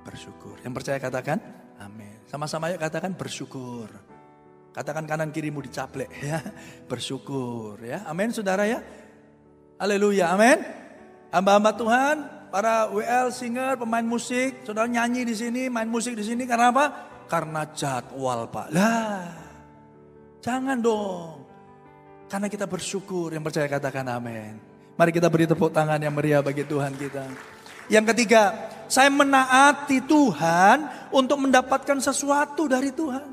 [0.02, 0.58] bersyukur.
[0.62, 1.38] Yang percaya katakan,
[1.82, 2.22] amin.
[2.26, 3.88] Sama-sama yuk katakan bersyukur.
[4.74, 6.42] Katakan kanan kirimu dicaplek ya.
[6.84, 8.04] Bersyukur ya.
[8.04, 8.82] Amin saudara ya.
[9.78, 10.34] Haleluya.
[10.34, 10.60] Amin.
[11.30, 12.16] Hamba-hamba Tuhan,
[12.50, 16.86] para WL singer, pemain musik, saudara nyanyi di sini, main musik di sini karena apa?
[17.26, 18.68] Karena jadwal Pak.
[18.72, 19.30] Lah,
[20.40, 21.35] jangan dong.
[22.26, 24.58] Karena kita bersyukur, yang percaya katakan amin.
[24.98, 27.22] Mari kita beri tepuk tangan yang meriah bagi Tuhan kita.
[27.86, 33.30] Yang ketiga, saya menaati Tuhan untuk mendapatkan sesuatu dari Tuhan.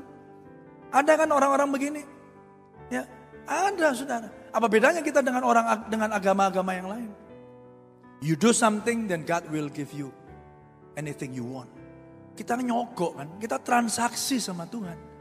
[0.94, 2.02] Ada kan orang-orang begini?
[2.86, 3.02] Ya,
[3.50, 4.30] ada saudara.
[4.54, 7.10] Apa bedanya kita dengan orang dengan agama-agama yang lain?
[8.22, 10.14] You do something, then God will give you
[10.94, 11.68] anything you want.
[12.38, 15.13] Kita nyogok kan, kita transaksi sama Tuhan.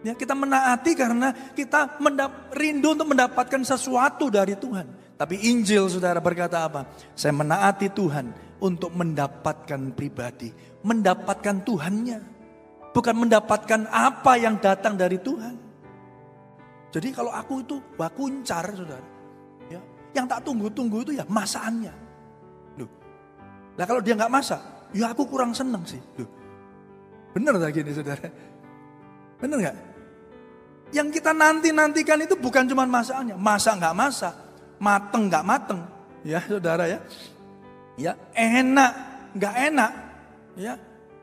[0.00, 4.88] Ya, kita menaati karena kita mendap, rindu untuk mendapatkan sesuatu dari Tuhan.
[5.20, 6.88] Tapi Injil saudara berkata apa?
[7.12, 8.32] Saya menaati Tuhan
[8.64, 10.48] untuk mendapatkan pribadi.
[10.80, 12.18] Mendapatkan Tuhannya.
[12.96, 15.54] Bukan mendapatkan apa yang datang dari Tuhan.
[16.90, 19.08] Jadi kalau aku itu bakuncar saudara.
[19.68, 19.84] Ya,
[20.16, 21.92] yang tak tunggu-tunggu itu ya masaannya.
[22.80, 22.90] Loh.
[23.76, 24.58] Nah kalau dia nggak masak,
[24.96, 26.00] ya aku kurang seneng sih.
[26.16, 26.26] Loh.
[27.36, 28.26] Bener tak gini saudara?
[29.38, 29.89] Bener nggak?
[30.90, 33.38] Yang kita nanti-nantikan itu bukan cuma masakannya.
[33.38, 34.34] Masak nggak masak,
[34.82, 35.80] mateng nggak mateng.
[36.26, 36.98] Ya saudara ya.
[37.94, 38.92] Ya enak,
[39.38, 39.92] nggak enak.
[40.58, 40.74] Ya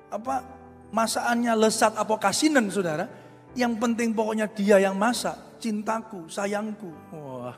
[0.08, 0.44] apa
[0.92, 3.08] masakannya lesat apa kasinan saudara.
[3.58, 6.94] Yang penting pokoknya dia yang masak, cintaku, sayangku.
[7.10, 7.58] Wah,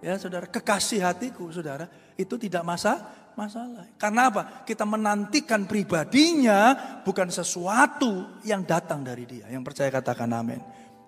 [0.00, 1.84] ya saudara, kekasih hatiku saudara,
[2.16, 2.96] itu tidak masa
[3.38, 3.86] masalah.
[4.00, 4.42] Karena apa?
[4.64, 6.74] Kita menantikan pribadinya
[7.04, 9.46] bukan sesuatu yang datang dari dia.
[9.52, 10.58] Yang percaya katakan amin.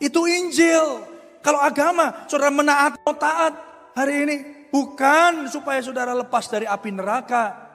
[0.00, 1.04] Itu Injil.
[1.44, 3.54] Kalau agama, saudara menaat atau taat
[3.92, 4.36] hari ini.
[4.70, 7.68] Bukan supaya saudara lepas dari api neraka.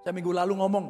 [0.00, 0.86] Saya minggu lalu ngomong,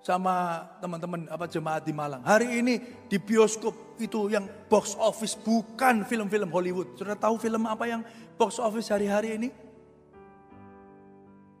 [0.00, 2.24] sama teman-teman apa jemaat di Malang.
[2.24, 6.96] Hari ini di bioskop itu yang box office bukan film-film Hollywood.
[6.96, 8.00] Sudah tahu film apa yang
[8.40, 9.48] box office hari-hari ini?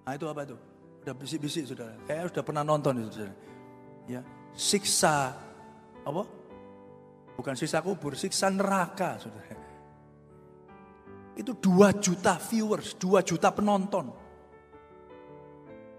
[0.08, 0.56] Nah itu apa itu?
[1.04, 1.96] Udah bisik-bisik saudara.
[2.08, 3.34] Kayaknya sudah pernah nonton itu saudara.
[4.08, 4.20] Ya,
[4.56, 5.36] siksa
[6.04, 6.39] apa?
[7.40, 9.56] Bukan siksa kubur, siksa neraka saudara.
[11.32, 14.12] Itu 2 juta viewers, 2 juta penonton.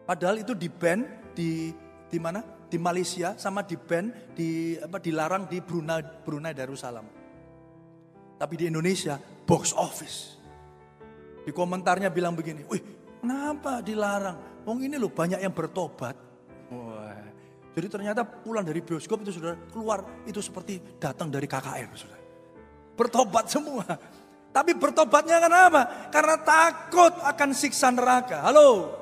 [0.06, 1.74] Padahal itu di band di
[2.06, 2.46] di mana?
[2.46, 7.10] Di Malaysia sama di ban di apa dilarang di Brunei Brunei Darussalam.
[8.38, 10.38] Tapi di Indonesia box office.
[11.42, 14.62] Di komentarnya bilang begini, "Wih, kenapa dilarang?
[14.62, 16.31] Wong ini loh banyak yang bertobat."
[17.72, 22.20] Jadi ternyata pulang dari bioskop itu sudah keluar itu seperti datang dari KKR, sudah.
[23.00, 23.86] Bertobat semua.
[24.52, 26.12] Tapi bertobatnya kenapa?
[26.12, 28.44] Karena takut akan siksa neraka.
[28.44, 29.02] Halo,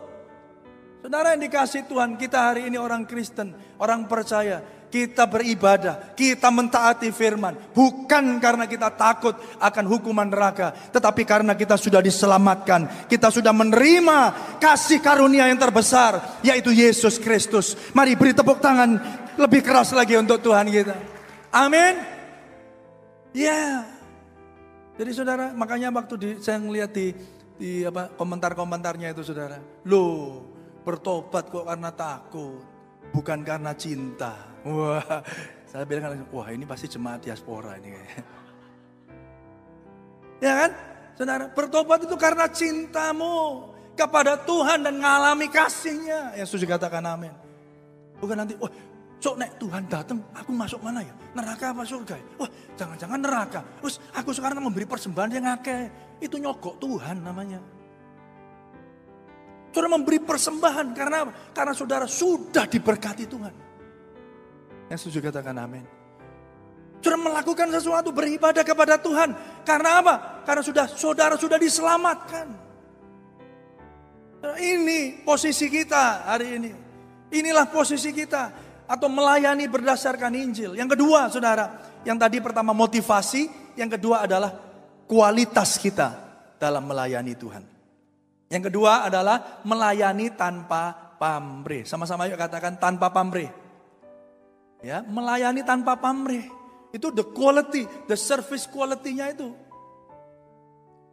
[0.99, 4.59] Saudara yang dikasih Tuhan, kita hari ini orang Kristen, orang percaya.
[4.89, 7.53] Kita beribadah, kita mentaati firman.
[7.77, 10.73] Bukan karena kita takut akan hukuman neraka.
[10.73, 13.05] Tetapi karena kita sudah diselamatkan.
[13.05, 14.19] Kita sudah menerima
[14.57, 16.41] kasih karunia yang terbesar.
[16.41, 17.77] Yaitu Yesus Kristus.
[17.93, 18.97] Mari beri tepuk tangan
[19.37, 20.97] lebih keras lagi untuk Tuhan kita.
[21.53, 22.01] Amin.
[23.37, 23.45] Ya.
[23.45, 23.99] Yeah.
[24.99, 27.15] Jadi saudara, makanya waktu di, saya melihat di,
[27.55, 29.55] di apa komentar-komentarnya itu saudara.
[29.87, 30.43] Loh,
[30.83, 32.59] bertobat kok karena takut,
[33.15, 34.48] bukan karena cinta.
[34.67, 35.23] Wah,
[35.63, 37.95] saya bilang wah ini pasti jemaat diaspora ini
[40.39, 40.71] Ya kan?
[41.19, 46.31] Saudara, bertobat itu karena cintamu kepada Tuhan dan mengalami kasihnya.
[46.39, 47.35] Yang setuju katakan amin.
[48.23, 48.71] Bukan nanti, wah
[49.19, 51.11] sok nek Tuhan datang, aku masuk mana ya?
[51.35, 52.25] Neraka apa surga ya?
[52.39, 53.59] Wah jangan-jangan neraka.
[53.83, 55.91] Terus aku sekarang memberi persembahan yang akeh.
[56.23, 57.59] Itu nyogok Tuhan namanya.
[59.75, 61.19] Saudara memberi persembahan karena?
[61.51, 63.68] Karena saudara sudah diberkati Tuhan.
[64.89, 65.85] Yang setuju katakan amin.
[66.99, 69.31] Saudara melakukan sesuatu beribadah kepada Tuhan.
[69.63, 70.15] Karena apa?
[70.43, 72.47] Karena sudah saudara sudah diselamatkan.
[74.59, 76.71] Ini posisi kita hari ini.
[77.29, 78.51] Inilah posisi kita
[78.89, 80.73] atau melayani berdasarkan Injil.
[80.73, 81.65] Yang kedua, Saudara,
[82.01, 84.49] yang tadi pertama motivasi, yang kedua adalah
[85.05, 86.09] kualitas kita
[86.57, 87.63] dalam melayani Tuhan.
[88.49, 91.85] Yang kedua adalah melayani tanpa pamrih.
[91.85, 93.68] Sama-sama yuk katakan tanpa pamrih.
[94.79, 96.47] Ya, melayani tanpa pamrih.
[96.89, 99.51] Itu the quality, the service quality-nya itu.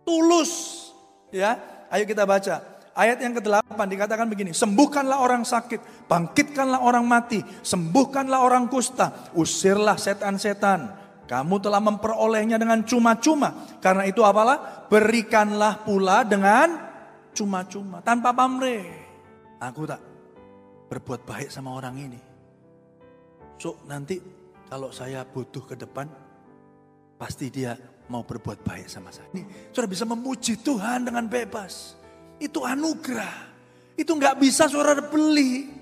[0.07, 0.87] Tulus.
[1.35, 1.59] Ya,
[1.91, 2.63] ayo kita baca.
[2.97, 10.01] Ayat yang ke-8 dikatakan begini, sembuhkanlah orang sakit, bangkitkanlah orang mati, sembuhkanlah orang kusta, usirlah
[10.01, 10.97] setan-setan.
[11.29, 13.53] Kamu telah memperolehnya dengan cuma-cuma.
[13.85, 14.89] Karena itu apalah?
[14.89, 16.73] Berikanlah pula dengan
[17.37, 18.89] cuma-cuma, tanpa pamrih.
[19.61, 20.01] Aku tak
[20.89, 22.36] berbuat baik sama orang ini.
[23.57, 24.21] So nanti
[24.69, 26.09] kalau saya butuh ke depan,
[27.17, 29.27] pasti dia mau berbuat baik sama saya.
[29.35, 31.97] Ini saudara bisa memuji Tuhan dengan bebas.
[32.37, 33.57] Itu anugerah.
[33.97, 35.73] Itu nggak bisa saudara beli.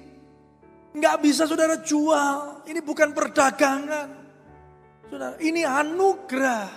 [0.94, 2.62] Nggak bisa saudara jual.
[2.70, 4.08] Ini bukan perdagangan.
[5.10, 6.70] Saudara, ini anugerah.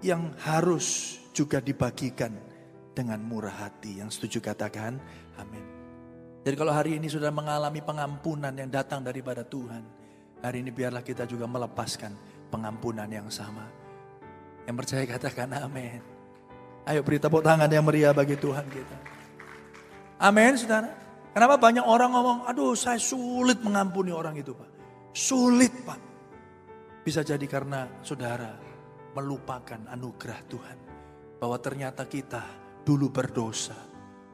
[0.00, 0.86] Yang harus
[1.36, 2.32] juga dibagikan
[2.96, 4.00] dengan murah hati.
[4.00, 4.96] Yang setuju katakan,
[5.36, 5.69] amin.
[6.40, 9.84] Jadi kalau hari ini sudah mengalami pengampunan yang datang daripada Tuhan.
[10.40, 12.16] Hari ini biarlah kita juga melepaskan
[12.48, 13.68] pengampunan yang sama.
[14.64, 16.00] Yang percaya katakan amin.
[16.88, 18.96] Ayo beri tepuk tangan yang meriah bagi Tuhan kita.
[20.16, 20.88] Amin saudara.
[21.30, 24.70] Kenapa banyak orang ngomong, aduh saya sulit mengampuni orang itu Pak.
[25.12, 26.00] Sulit Pak.
[27.04, 28.56] Bisa jadi karena saudara
[29.12, 30.78] melupakan anugerah Tuhan.
[31.36, 32.42] Bahwa ternyata kita
[32.80, 33.76] dulu berdosa.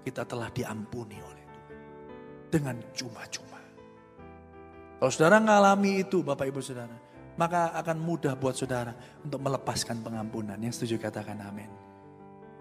[0.07, 1.36] Kita telah diampuni oleh
[2.49, 3.61] dengan cuma-cuma.
[4.97, 6.97] Kalau saudara mengalami itu Bapak Ibu Saudara,
[7.37, 10.57] maka akan mudah buat saudara untuk melepaskan pengampunan.
[10.57, 11.69] Yang setuju katakan amin.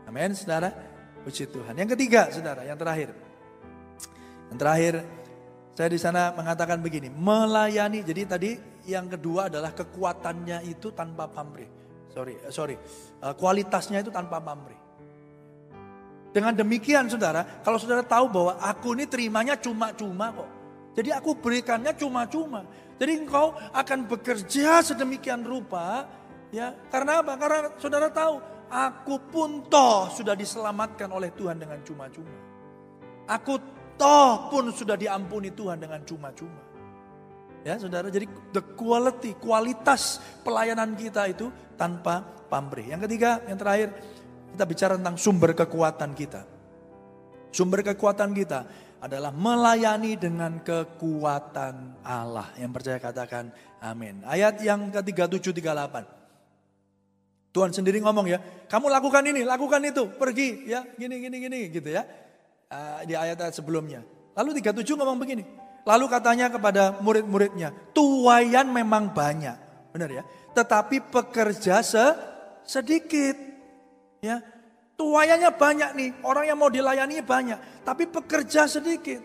[0.06, 0.72] Amin saudara.
[1.24, 1.74] Puji Tuhan.
[1.74, 3.10] Yang ketiga saudara, yang terakhir.
[4.54, 4.94] Yang terakhir,
[5.74, 8.06] saya di sana mengatakan begini, melayani.
[8.06, 8.52] Jadi tadi
[8.86, 11.68] yang kedua adalah kekuatannya itu tanpa pamrih.
[12.14, 12.76] Sorry, eh, sorry,
[13.26, 14.85] eh, kualitasnya itu tanpa pamrih.
[16.36, 20.50] Dengan demikian saudara, kalau saudara tahu bahwa aku ini terimanya cuma-cuma kok.
[21.00, 22.68] Jadi aku berikannya cuma-cuma.
[23.00, 26.04] Jadi engkau akan bekerja sedemikian rupa,
[26.52, 26.76] ya.
[26.92, 27.40] Karena apa?
[27.40, 32.36] Karena saudara tahu, aku pun toh sudah diselamatkan oleh Tuhan dengan cuma-cuma.
[33.32, 33.56] Aku
[33.96, 36.60] toh pun sudah diampuni Tuhan dengan cuma-cuma.
[37.64, 41.48] Ya saudara, jadi the quality, kualitas pelayanan kita itu
[41.80, 42.22] tanpa
[42.52, 42.92] pamrih.
[42.92, 43.90] Yang ketiga, yang terakhir,
[44.56, 46.48] kita bicara tentang sumber kekuatan kita.
[47.52, 48.64] Sumber kekuatan kita
[49.04, 52.56] adalah melayani dengan kekuatan Allah.
[52.56, 53.52] Yang percaya katakan
[53.84, 54.24] amin.
[54.24, 56.16] Ayat yang ke-37 38.
[57.56, 61.88] Tuhan sendiri ngomong ya, kamu lakukan ini, lakukan itu, pergi ya, gini gini gini gitu
[61.88, 62.04] ya.
[62.68, 64.04] Uh, di ayat-ayat sebelumnya.
[64.36, 65.48] Lalu 37 ngomong begini.
[65.88, 69.56] Lalu katanya kepada murid-muridnya, tuayan memang banyak.
[69.96, 70.24] Benar ya.
[70.52, 72.04] Tetapi pekerja se
[72.68, 73.55] sedikit.
[74.26, 74.42] Ya,
[74.98, 79.22] tuayannya banyak nih, orang yang mau dilayani banyak, tapi pekerja sedikit.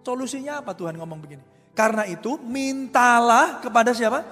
[0.00, 1.44] Solusinya apa Tuhan ngomong begini?
[1.76, 4.24] Karena itu mintalah kepada siapa?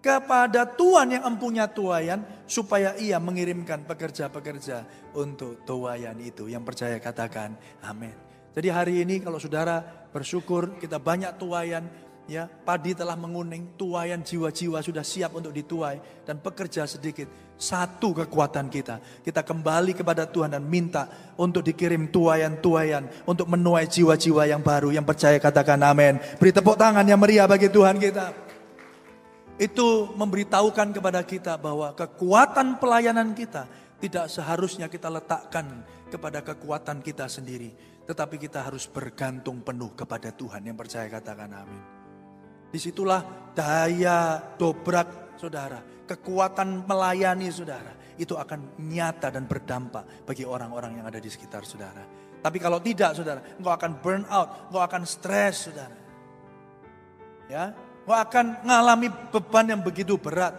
[0.00, 6.48] Kepada Tuhan yang empunya tuayan supaya ia mengirimkan pekerja-pekerja untuk tuayan itu.
[6.48, 7.52] Yang percaya katakan
[7.84, 8.14] amin.
[8.56, 11.84] Jadi hari ini kalau saudara bersyukur kita banyak tuayan,
[12.26, 17.47] ya padi telah menguning, tuayan jiwa-jiwa sudah siap untuk dituai dan pekerja sedikit.
[17.58, 19.02] Satu kekuatan kita.
[19.26, 25.02] Kita kembali kepada Tuhan dan minta untuk dikirim tuayan-tuayan untuk menuai jiwa-jiwa yang baru yang
[25.02, 26.22] percaya katakan amin.
[26.38, 28.30] Beri tepuk tangan yang meriah bagi Tuhan kita.
[29.58, 33.66] Itu memberitahukan kepada kita bahwa kekuatan pelayanan kita
[33.98, 37.74] tidak seharusnya kita letakkan kepada kekuatan kita sendiri.
[38.06, 41.82] Tetapi kita harus bergantung penuh kepada Tuhan yang percaya katakan amin.
[42.70, 47.94] Di situlah daya dobrak saudara, kekuatan melayani saudara.
[48.18, 52.02] Itu akan nyata dan berdampak bagi orang-orang yang ada di sekitar saudara.
[52.42, 55.96] Tapi kalau tidak saudara, engkau akan burn out, engkau akan stres saudara.
[57.46, 57.72] Ya,
[58.02, 60.58] engkau akan mengalami beban yang begitu berat.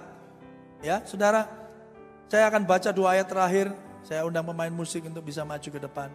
[0.80, 1.52] Ya, saudara,
[2.32, 3.68] saya akan baca dua ayat terakhir.
[4.08, 6.10] Saya undang pemain musik untuk bisa maju ke depan.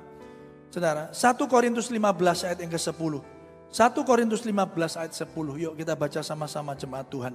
[0.72, 3.22] Saudara, 1 Korintus 15 ayat yang ke-10.
[3.70, 5.62] 1 Korintus 15 ayat 10.
[5.62, 7.34] Yuk kita baca sama-sama jemaat Tuhan.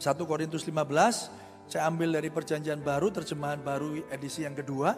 [0.00, 4.94] 1 Korintus 15, saya ambil dari perjanjian baru, terjemahan baru edisi yang kedua.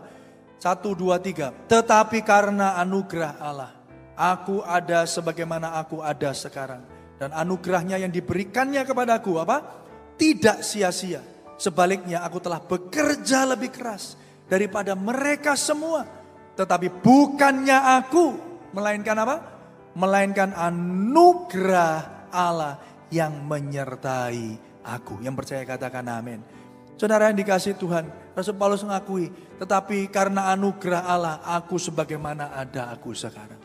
[0.57, 1.69] 1, 2, 3.
[1.69, 3.73] Tetapi karena anugerah Allah,
[4.17, 6.83] aku ada sebagaimana aku ada sekarang.
[7.17, 9.85] Dan anugerahnya yang diberikannya kepadaku apa?
[10.17, 11.21] Tidak sia-sia.
[11.57, 14.17] Sebaliknya aku telah bekerja lebih keras
[14.49, 16.05] daripada mereka semua.
[16.57, 18.25] Tetapi bukannya aku,
[18.73, 19.57] melainkan apa?
[19.97, 22.77] melainkan anugerah Allah
[23.09, 25.19] yang menyertai aku.
[25.21, 26.41] Yang percaya katakan amin.
[26.97, 29.29] Saudara yang dikasih Tuhan, Rasul Paulus mengakui,
[29.61, 33.61] tetapi karena anugerah Allah, aku sebagaimana ada aku sekarang.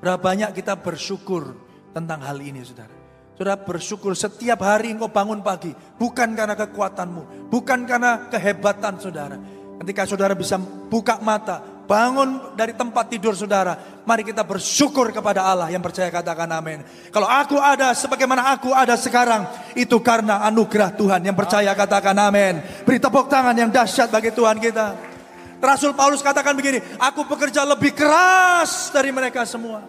[0.00, 1.52] Berapa banyak kita bersyukur
[1.92, 2.88] tentang hal ini, saudara.
[3.36, 9.36] Saudara bersyukur setiap hari engkau bangun pagi, bukan karena kekuatanmu, bukan karena kehebatan saudara.
[9.80, 10.56] Ketika saudara bisa
[10.88, 11.60] buka mata,
[11.90, 13.74] bangun dari tempat tidur saudara.
[14.06, 16.86] Mari kita bersyukur kepada Allah yang percaya katakan amin.
[17.10, 19.50] Kalau aku ada sebagaimana aku ada sekarang.
[19.74, 22.62] Itu karena anugerah Tuhan yang percaya katakan amin.
[22.86, 24.94] Beri tepuk tangan yang dahsyat bagi Tuhan kita.
[25.58, 26.78] Rasul Paulus katakan begini.
[27.02, 29.82] Aku bekerja lebih keras dari mereka semua.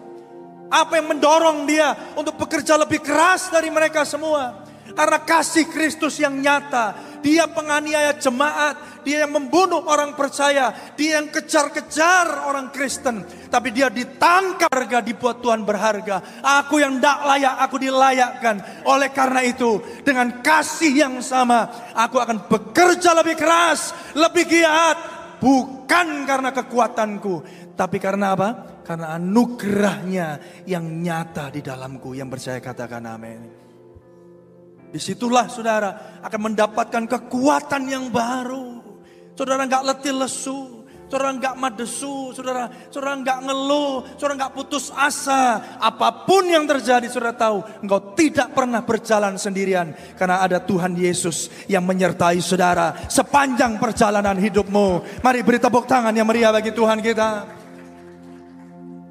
[0.72, 4.66] Apa yang mendorong dia untuk bekerja lebih keras dari mereka semua?
[4.92, 7.11] Karena kasih Kristus yang nyata.
[7.22, 9.06] Dia penganiaya jemaat.
[9.06, 10.74] Dia yang membunuh orang percaya.
[10.98, 13.22] Dia yang kejar-kejar orang Kristen.
[13.48, 16.42] Tapi dia ditangkap harga dibuat Tuhan berharga.
[16.62, 18.56] Aku yang tidak layak, aku dilayakkan.
[18.86, 24.98] Oleh karena itu, dengan kasih yang sama, aku akan bekerja lebih keras, lebih giat.
[25.42, 27.42] Bukan karena kekuatanku,
[27.74, 28.48] tapi karena apa?
[28.86, 30.28] Karena anugerahnya
[30.70, 32.14] yang nyata di dalamku.
[32.14, 33.61] Yang percaya katakan amin.
[34.92, 38.84] Di situlah saudara akan mendapatkan kekuatan yang baru.
[39.32, 40.84] Saudara nggak letih lesu.
[41.12, 45.76] Saudara nggak madesu, saudara, saudara nggak ngeluh, saudara nggak putus asa.
[45.76, 49.92] Apa pun yang terjadi, saudara tahu, engkau tidak pernah berjalan sendirian.
[50.16, 55.20] Karena ada Tuhan Yesus yang menyertai saudara sepanjang perjalanan hidupmu.
[55.20, 57.60] Mari beri tepuk tangan yang meriah bagi Tuhan kita.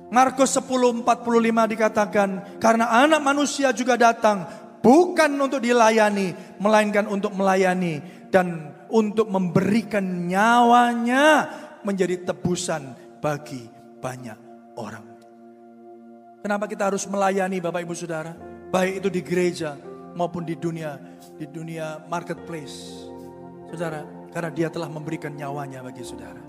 [0.09, 4.43] Markus 10:45 dikatakan, karena anak manusia juga datang
[4.81, 11.47] bukan untuk dilayani, melainkan untuk melayani dan untuk memberikan nyawanya
[11.85, 13.65] menjadi tebusan bagi
[14.01, 14.37] banyak
[14.77, 15.05] orang.
[16.41, 18.33] Kenapa kita harus melayani Bapak Ibu Saudara?
[18.73, 19.77] Baik itu di gereja
[20.17, 20.97] maupun di dunia
[21.37, 23.07] di dunia marketplace.
[23.71, 26.43] Saudara, karena dia telah memberikan nyawanya bagi saudara.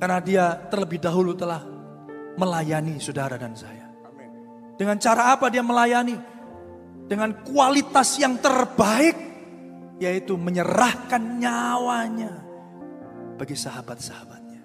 [0.00, 1.60] Karena dia terlebih dahulu telah
[2.40, 3.88] melayani saudara dan saya.
[4.80, 6.16] Dengan cara apa dia melayani?
[7.10, 9.18] Dengan kualitas yang terbaik,
[9.98, 12.30] yaitu menyerahkan nyawanya
[13.34, 14.62] bagi sahabat-sahabatnya.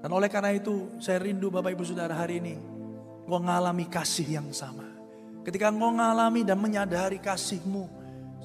[0.00, 2.56] Dan oleh karena itu, saya rindu Bapak Ibu Saudara hari ini,
[3.28, 4.88] engkau mengalami kasih yang sama.
[5.44, 7.84] Ketika engkau mengalami dan menyadari kasihmu,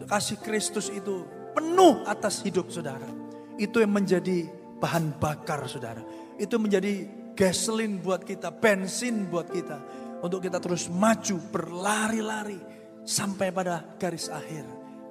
[0.03, 1.23] kasih Kristus itu
[1.55, 3.07] penuh atas hidup saudara.
[3.55, 4.43] Itu yang menjadi
[4.81, 6.03] bahan bakar saudara.
[6.35, 7.07] Itu menjadi
[7.37, 9.77] gasoline buat kita, bensin buat kita.
[10.19, 12.80] Untuk kita terus maju, berlari-lari
[13.11, 14.63] sampai pada garis akhir.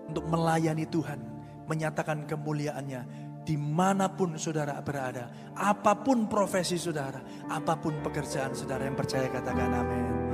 [0.09, 1.20] Untuk melayani Tuhan,
[1.68, 5.53] menyatakan kemuliaannya di mana pun saudara berada.
[5.55, 10.30] Apa pun profesi saudara, apa pun pekerjaan saudara yang percaya katakan amin.